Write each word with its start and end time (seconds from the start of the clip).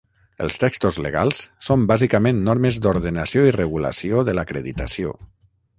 Els 0.43 0.55
textos 0.61 0.95
legals 1.07 1.41
són 1.67 1.83
bàsicament 1.91 2.41
normes 2.49 2.81
d'ordenació 2.87 3.47
i 3.51 3.55
regulació 3.61 4.27
de 4.31 4.39
l'acreditació. 4.39 5.19